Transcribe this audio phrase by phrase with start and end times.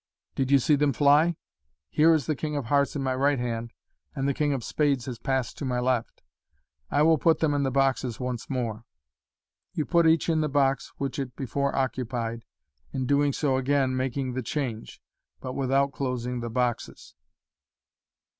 [0.35, 1.35] "Did you see them fly?
[1.91, 3.71] Here is the king of hearts in my right hand,
[4.15, 6.23] and the king of spades has passed to my left.
[6.89, 8.83] I will put them in the boxes once more."
[9.75, 12.45] You put each in the box which it before occupied,
[12.91, 14.99] in doing so again makiug the change,
[15.39, 17.13] but without closing the boxes.